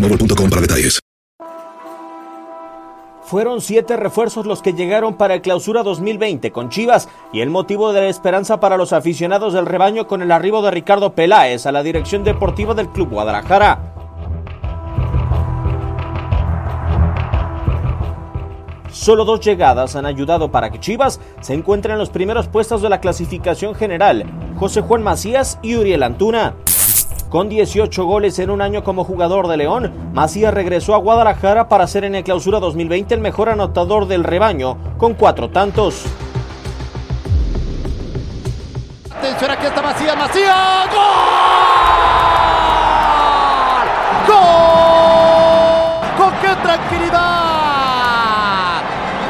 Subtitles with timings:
[0.00, 1.00] para detalles.
[3.22, 7.92] Fueron siete refuerzos los que llegaron para el clausura 2020 con Chivas y el motivo
[7.92, 11.72] de la esperanza para los aficionados del rebaño con el arribo de Ricardo Peláez a
[11.72, 13.94] la dirección deportiva del Club Guadalajara.
[18.92, 22.88] Solo dos llegadas han ayudado para que Chivas se encuentre en los primeros puestos de
[22.88, 24.24] la clasificación general,
[24.56, 26.54] José Juan Macías y Uriel Antuna.
[27.36, 31.86] Con 18 goles en un año como jugador de León, Macías regresó a Guadalajara para
[31.86, 36.04] ser en el clausura 2020 el mejor anotador del rebaño, con cuatro tantos.
[39.18, 41.04] Atención, aquí está Macías, Macías, ¡gol!
[44.28, 46.16] ¡Gol!
[46.16, 47.20] ¡Con qué tranquilidad!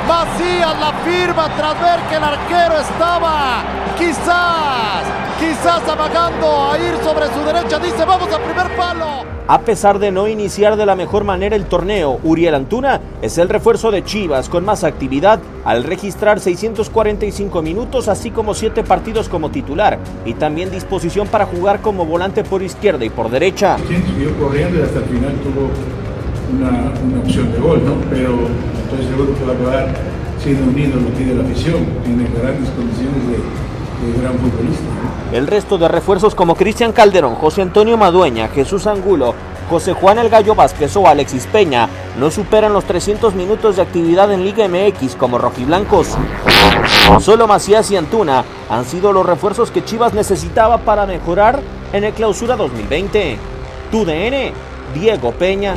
[0.06, 3.65] Macías la firma tras ver que el arquero estaba
[3.99, 5.05] quizás
[5.39, 9.25] quizás amagando a ir sobre su derecha, dice vamos al primer palo.
[9.49, 13.49] A pesar de no iniciar de la mejor manera el torneo, Uriel Antuna es el
[13.49, 19.51] refuerzo de Chivas con más actividad al registrar 645 minutos, así como 7 partidos como
[19.51, 23.77] titular y también disposición para jugar como volante por izquierda y por derecha.
[23.87, 25.71] Siguió corriendo y hasta el final tuvo
[26.57, 27.95] una, una opción de gol, ¿no?
[28.11, 28.49] Pero
[28.84, 29.95] estoy seguro que va a acabar
[30.43, 33.39] siendo unido lo pide la afición, tiene grandes condiciones de
[34.19, 34.84] gran futbolista.
[35.33, 39.34] El resto de refuerzos como Cristian Calderón, José Antonio Madueña, Jesús Angulo,
[39.69, 44.33] José Juan El Gallo Vázquez o Alexis Peña no superan los 300 minutos de actividad
[44.33, 46.17] en Liga MX como rojiblancos.
[47.21, 51.61] Solo Macías y Antuna han sido los refuerzos que Chivas necesitaba para mejorar
[51.93, 53.39] en el clausura 2020.
[53.91, 54.53] Tu DN,
[54.95, 55.75] Diego Peña.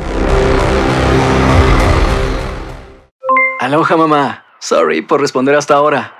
[3.58, 6.19] Aloha mamá, sorry por responder hasta ahora.